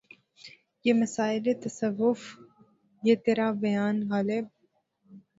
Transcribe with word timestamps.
یہ 0.85 0.93
مسائل 1.01 1.45
تصوف 1.63 2.19
یہ 3.03 3.15
ترا 3.23 3.47
بیان 3.61 3.95
غالبؔ 4.09 4.45